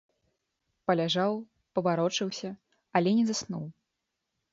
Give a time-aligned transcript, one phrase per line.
[0.87, 1.33] Паляжаў,
[1.77, 2.49] паварочаўся,
[3.01, 3.65] але не заснуў.